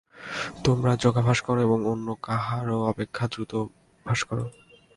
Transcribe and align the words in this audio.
তোমরা 0.65 0.91
যোগাভ্যাস 1.03 1.39
কর 1.41 1.57
এবং 1.61 1.79
অন্য 1.85 2.07
কাহারও 2.23 2.77
অপেক্ষা 2.91 3.25
দ্রুত 3.31 3.51
অভ্যাস 3.59 4.19
কর। 4.27 4.37